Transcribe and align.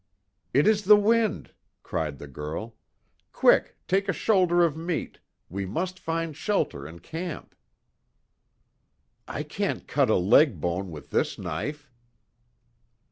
"It 0.51 0.65
is 0.65 0.85
the 0.85 0.95
wind!" 0.95 1.53
cried 1.83 2.17
the 2.17 2.25
girl, 2.25 2.75
"Quick, 3.31 3.77
take 3.87 4.09
a 4.09 4.13
shoulder 4.13 4.63
of 4.65 4.75
meat! 4.75 5.19
We 5.47 5.63
must 5.67 5.99
find 5.99 6.35
shelter 6.35 6.87
and 6.87 7.03
camp." 7.03 7.53
"I 9.27 9.43
can't 9.43 9.87
cut 9.87 10.09
a 10.09 10.15
leg 10.15 10.59
bone 10.59 10.89
with 10.89 11.11
this 11.11 11.37
knife!" 11.37 11.91